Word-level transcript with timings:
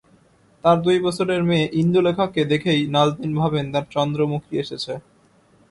তাঁর 0.63 0.77
দুই 0.81 0.97
বছরের 0.99 1.41
মেয়ে 1.43 1.65
ইন্দুলেখাকে 1.73 2.41
দেখেই 2.51 2.81
নাজনীন 2.87 3.33
ভাবেন 3.41 3.65
তাঁর 3.73 3.85
চন্দ্রমুখী 3.95 4.53
এসেছে। 4.59 4.93